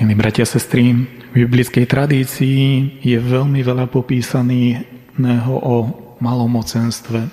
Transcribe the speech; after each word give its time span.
Milí 0.00 0.16
bratia 0.16 0.48
a 0.48 0.52
sestry, 0.56 0.96
v 0.96 1.44
biblickej 1.44 1.84
tradícii 1.84 2.64
je 3.04 3.20
veľmi 3.20 3.60
veľa 3.60 3.84
popísaného 3.92 5.52
o 5.52 5.76
malomocenstve, 6.24 7.28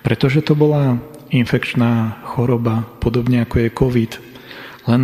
pretože 0.00 0.40
to 0.40 0.56
bola 0.56 0.96
infekčná 1.28 2.24
choroba, 2.32 2.88
podobne 3.04 3.44
ako 3.44 3.60
je 3.60 3.76
COVID, 3.76 4.12
len 4.88 5.02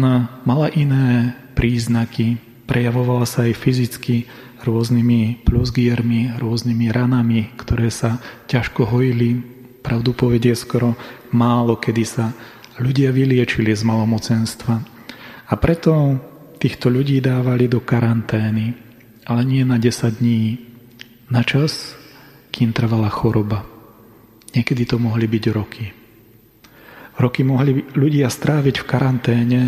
mala 0.48 0.72
iné 0.72 1.36
príznaky, 1.52 2.40
prejavovala 2.64 3.28
sa 3.28 3.44
aj 3.44 3.52
fyzicky 3.52 4.24
rôznymi 4.64 5.44
plusgiermi, 5.44 6.40
rôznymi 6.40 6.88
ranami, 6.88 7.52
ktoré 7.60 7.92
sa 7.92 8.16
ťažko 8.48 8.88
hojili. 8.88 9.44
Pravdu 9.84 10.16
povedie 10.16 10.56
skoro 10.56 10.96
málo, 11.36 11.76
kedy 11.76 12.04
sa 12.08 12.32
ľudia 12.80 13.12
vyliečili 13.12 13.76
z 13.76 13.84
malomocenstva. 13.84 14.80
A 15.44 15.60
preto 15.60 16.16
týchto 16.64 16.88
ľudí 16.88 17.20
dávali 17.20 17.68
do 17.68 17.84
karantény, 17.84 18.72
ale 19.28 19.44
nie 19.44 19.68
na 19.68 19.76
10 19.76 20.16
dní, 20.16 20.56
na 21.28 21.44
čas, 21.44 21.92
kým 22.48 22.72
trvala 22.72 23.12
choroba. 23.12 23.68
Niekedy 24.56 24.88
to 24.88 24.96
mohli 24.96 25.28
byť 25.28 25.44
roky. 25.52 25.92
Roky 27.20 27.44
mohli 27.44 27.84
ľudia 27.92 28.32
stráviť 28.32 28.80
v 28.80 28.88
karanténe 28.88 29.60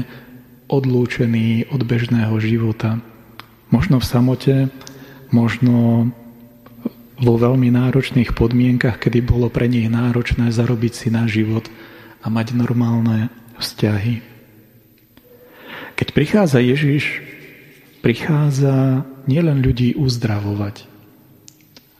odlúčení 0.72 1.68
od 1.68 1.84
bežného 1.84 2.32
života. 2.40 2.96
Možno 3.68 4.00
v 4.00 4.08
samote, 4.08 4.56
možno 5.28 6.08
vo 7.20 7.34
veľmi 7.36 7.76
náročných 7.76 8.32
podmienkach, 8.32 8.96
kedy 9.04 9.20
bolo 9.20 9.52
pre 9.52 9.68
nich 9.68 9.92
náročné 9.92 10.48
zarobiť 10.48 10.92
si 10.96 11.08
na 11.12 11.28
život 11.28 11.68
a 12.24 12.32
mať 12.32 12.56
normálne 12.56 13.28
vzťahy. 13.60 14.35
Prichádza 16.16 16.64
Ježiš, 16.64 17.20
prichádza 18.00 19.04
nielen 19.28 19.60
ľudí 19.60 19.92
uzdravovať, 20.00 20.88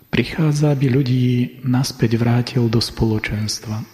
prichádza, 0.09 0.73
aby 0.73 0.89
ľudí 0.89 1.29
naspäť 1.61 2.17
vrátil 2.17 2.65
do 2.73 2.81
spoločenstva. 2.81 3.85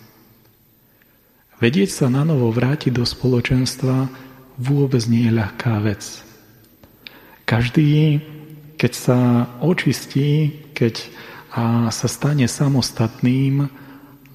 Vedieť 1.59 1.91
sa 1.91 2.07
na 2.07 2.23
novo 2.23 2.55
vrátiť 2.55 2.95
do 2.95 3.03
spoločenstva 3.03 4.07
vôbec 4.63 5.03
nie 5.11 5.27
je 5.27 5.35
ľahká 5.43 5.83
vec. 5.83 6.23
Každý, 7.43 8.23
keď 8.79 8.93
sa 8.95 9.19
očistí, 9.59 10.55
keď 10.71 11.03
sa 11.91 12.07
stane 12.07 12.47
samostatným, 12.47 13.67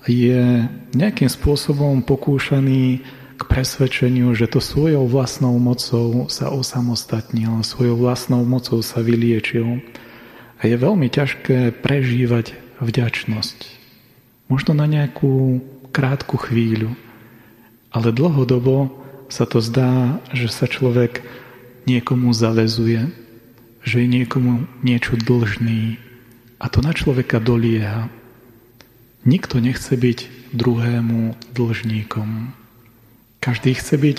je 0.03 0.67
nejakým 0.91 1.31
spôsobom 1.31 2.03
pokúšaný 2.03 3.07
presvedčeniu, 3.47 4.35
že 4.35 4.51
to 4.51 4.59
svojou 4.59 5.07
vlastnou 5.07 5.55
mocou 5.57 6.27
sa 6.27 6.51
osamostatnil, 6.51 7.63
svojou 7.63 7.97
vlastnou 7.97 8.43
mocou 8.43 8.83
sa 8.83 8.99
vyliečil. 9.01 9.81
A 10.59 10.67
je 10.67 10.75
veľmi 10.75 11.07
ťažké 11.07 11.79
prežívať 11.81 12.53
vďačnosť. 12.83 13.57
Možno 14.51 14.75
na 14.77 14.85
nejakú 14.85 15.63
krátku 15.91 16.37
chvíľu, 16.37 16.93
ale 17.89 18.13
dlhodobo 18.13 18.93
sa 19.27 19.43
to 19.49 19.59
zdá, 19.59 20.21
že 20.31 20.47
sa 20.51 20.67
človek 20.67 21.23
niekomu 21.87 22.31
zavezuje, 22.31 23.11
že 23.83 24.03
je 24.03 24.07
niekomu 24.07 24.67
niečo 24.83 25.15
dlžný 25.15 25.99
a 26.59 26.67
to 26.67 26.83
na 26.83 26.91
človeka 26.91 27.39
dolieha. 27.39 28.11
Nikto 29.27 29.59
nechce 29.59 29.95
byť 29.95 30.51
druhému 30.55 31.35
dlžníkom. 31.55 32.55
Každý 33.47 33.79
chce 33.79 33.95
byť 33.95 34.17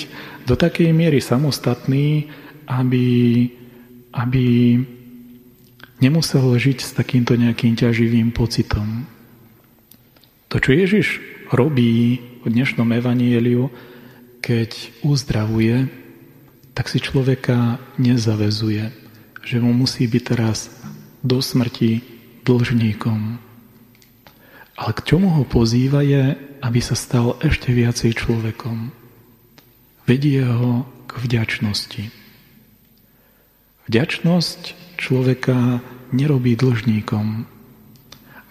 do 0.48 0.56
takej 0.56 0.88
miery 0.96 1.20
samostatný, 1.20 2.32
aby, 2.64 3.44
aby 4.16 4.46
nemusel 6.00 6.48
žiť 6.56 6.78
s 6.80 6.96
takýmto 6.96 7.36
nejakým 7.36 7.76
ťaživým 7.76 8.32
pocitom. 8.32 9.04
To, 10.48 10.56
čo 10.56 10.72
Ježiš 10.72 11.20
robí 11.52 12.24
v 12.40 12.46
dnešnom 12.48 12.88
evanieliu, 12.88 13.68
keď 14.40 14.96
uzdravuje, 15.04 15.92
tak 16.72 16.88
si 16.88 16.96
človeka 16.96 17.76
nezavezuje, 18.00 18.88
že 19.44 19.60
mu 19.60 19.76
musí 19.76 20.08
byť 20.08 20.22
teraz 20.24 20.72
do 21.20 21.44
smrti 21.44 22.00
dlžníkom. 22.48 23.36
Ale 24.72 24.92
k 24.96 25.04
čomu 25.04 25.36
ho 25.36 25.44
pozýva 25.44 26.00
je, 26.00 26.32
aby 26.64 26.80
sa 26.80 26.96
stal 26.96 27.36
ešte 27.44 27.76
viacej 27.76 28.16
človekom 28.16 28.97
vedie 30.08 30.40
ho 30.40 30.88
k 31.04 31.12
vďačnosti. 31.20 32.08
Vďačnosť 33.92 34.60
človeka 34.96 35.84
nerobí 36.16 36.56
dlžníkom. 36.56 37.44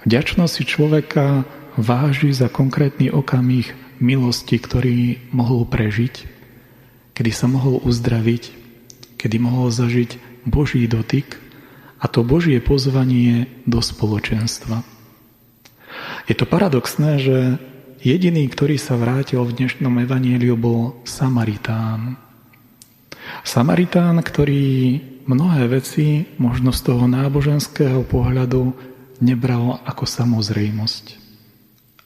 Vďačnosť 0.05 0.53
si 0.53 0.63
človeka 0.69 1.49
váži 1.73 2.29
za 2.29 2.53
konkrétny 2.53 3.09
okamih 3.09 3.73
milosti, 3.97 4.61
ktorý 4.61 5.17
mohol 5.33 5.65
prežiť, 5.65 6.29
kedy 7.17 7.31
sa 7.33 7.49
mohol 7.49 7.81
uzdraviť, 7.81 8.53
kedy 9.17 9.37
mohol 9.41 9.73
zažiť 9.73 10.45
Boží 10.45 10.85
dotyk 10.85 11.41
a 11.97 12.05
to 12.05 12.21
Božie 12.21 12.61
pozvanie 12.61 13.49
do 13.65 13.81
spoločenstva. 13.81 14.85
Je 16.29 16.37
to 16.37 16.45
paradoxné, 16.45 17.17
že 17.17 17.37
Jediný, 18.07 18.47
ktorý 18.47 18.79
sa 18.79 18.95
vrátil 18.95 19.43
v 19.43 19.51
dnešnom 19.51 19.91
evanieliu, 19.99 20.55
bol 20.55 20.95
Samaritán. 21.03 22.15
Samaritán, 23.43 24.23
ktorý 24.23 24.95
mnohé 25.27 25.67
veci 25.67 26.23
možno 26.39 26.71
z 26.71 26.87
toho 26.87 27.03
náboženského 27.03 28.07
pohľadu 28.07 28.71
nebral 29.19 29.83
ako 29.83 30.07
samozrejmosť, 30.07 31.19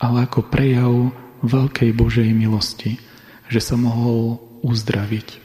ale 0.02 0.26
ako 0.26 0.50
prejav 0.50 1.14
veľkej 1.46 1.94
Božej 1.94 2.34
milosti, 2.34 2.98
že 3.46 3.62
sa 3.62 3.78
mohol 3.78 4.42
uzdraviť. 4.66 5.38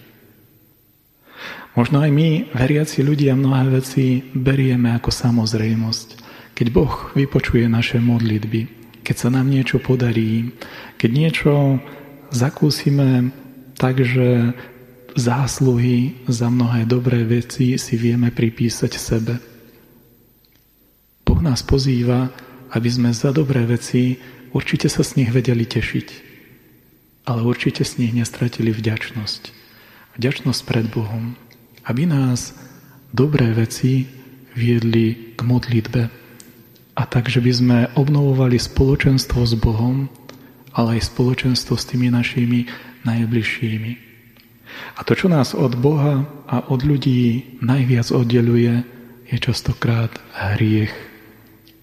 Možno 1.77 2.01
aj 2.01 2.09
my, 2.09 2.57
veriaci 2.57 3.05
ľudia, 3.05 3.37
mnohé 3.37 3.85
veci 3.85 4.25
berieme 4.33 4.97
ako 4.97 5.13
samozrejmosť. 5.13 6.09
Keď 6.57 6.67
Boh 6.73 7.13
vypočuje 7.13 7.69
naše 7.69 8.01
modlitby, 8.01 8.86
keď 9.07 9.17
sa 9.17 9.31
nám 9.31 9.47
niečo 9.47 9.79
podarí, 9.79 10.51
keď 10.99 11.11
niečo 11.15 11.79
zakúsime 12.35 13.31
tak, 13.79 14.03
že 14.03 14.51
zásluhy 15.15 16.27
za 16.27 16.51
mnohé 16.51 16.91
dobré 16.91 17.23
veci 17.23 17.79
si 17.79 17.95
vieme 17.95 18.35
pripísať 18.35 18.93
sebe. 18.99 19.39
Boh 21.23 21.39
nás 21.39 21.63
pozýva, 21.63 22.35
aby 22.75 22.89
sme 22.91 23.15
za 23.15 23.31
dobré 23.31 23.63
veci 23.63 24.19
určite 24.51 24.91
sa 24.91 25.07
z 25.07 25.23
nich 25.23 25.31
vedeli 25.31 25.63
tešiť, 25.63 26.09
ale 27.31 27.47
určite 27.47 27.87
z 27.87 28.03
nich 28.03 28.13
nestratili 28.13 28.75
vďačnosť. 28.75 29.43
Vďačnosť 30.19 30.61
pred 30.67 30.87
Bohom, 30.91 31.39
aby 31.87 32.11
nás 32.11 32.59
dobré 33.15 33.55
veci 33.55 34.11
viedli 34.59 35.37
k 35.37 35.41
modlitbe, 35.47 36.26
a 37.17 37.25
tak, 37.25 37.33
že 37.33 37.41
by 37.41 37.53
sme 37.57 37.79
obnovovali 37.97 38.61
spoločenstvo 38.61 39.41
s 39.49 39.57
Bohom, 39.57 40.13
ale 40.77 41.01
aj 41.01 41.17
spoločenstvo 41.17 41.73
s 41.73 41.89
tými 41.89 42.13
našimi 42.13 42.69
najbližšími. 43.09 43.93
A 44.93 45.01
to, 45.01 45.17
čo 45.17 45.33
nás 45.33 45.57
od 45.57 45.81
Boha 45.81 46.29
a 46.45 46.69
od 46.69 46.85
ľudí 46.85 47.57
najviac 47.65 48.13
oddeluje, 48.13 48.85
je 49.33 49.37
častokrát 49.41 50.13
hriech 50.37 50.93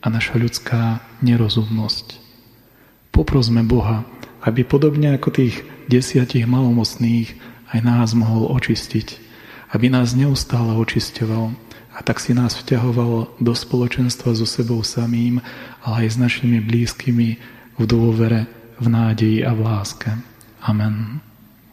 a 0.05 0.13
naša 0.13 0.37
ľudská 0.37 1.01
nerozumnosť. 1.25 2.21
Poprosme 3.09 3.65
Boha, 3.65 4.05
aby 4.45 4.61
podobne 4.61 5.17
ako 5.17 5.33
tých 5.33 5.65
desiatich 5.89 6.45
malomocných 6.45 7.33
aj 7.73 7.79
nás 7.81 8.13
mohol 8.13 8.53
očistiť, 8.53 9.17
aby 9.73 9.89
nás 9.89 10.13
neustále 10.13 10.77
očisťoval, 10.77 11.72
a 11.93 11.99
tak 12.01 12.17
si 12.19 12.33
nás 12.33 12.57
vťahoval 12.57 13.37
do 13.37 13.53
spoločenstva 13.53 14.33
so 14.33 14.49
sebou 14.49 14.81
samým, 14.81 15.41
ale 15.85 16.05
aj 16.05 16.07
s 16.09 16.17
našimi 16.17 16.57
blízkymi 16.61 17.29
v 17.77 17.83
dôvere, 17.85 18.49
v 18.81 18.87
nádeji 18.89 19.45
a 19.45 19.53
v 19.53 19.61
láske. 19.61 20.09
Amen. 20.65 21.32